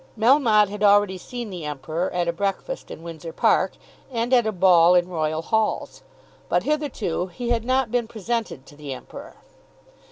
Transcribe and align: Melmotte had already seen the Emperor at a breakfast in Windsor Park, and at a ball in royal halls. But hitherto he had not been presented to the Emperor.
Melmotte 0.17 0.69
had 0.69 0.81
already 0.81 1.19
seen 1.19 1.51
the 1.51 1.63
Emperor 1.63 2.11
at 2.11 2.27
a 2.27 2.33
breakfast 2.33 2.89
in 2.89 3.03
Windsor 3.03 3.31
Park, 3.31 3.73
and 4.11 4.33
at 4.33 4.47
a 4.47 4.51
ball 4.51 4.95
in 4.95 5.07
royal 5.07 5.43
halls. 5.43 6.01
But 6.49 6.63
hitherto 6.63 7.27
he 7.27 7.51
had 7.51 7.63
not 7.63 7.91
been 7.91 8.07
presented 8.07 8.65
to 8.65 8.75
the 8.75 8.93
Emperor. 8.95 9.35